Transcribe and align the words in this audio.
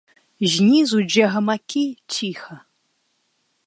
Знізу, 0.53 0.97
дзе 1.11 1.25
гамакі, 1.35 1.85
ціха. 2.17 2.55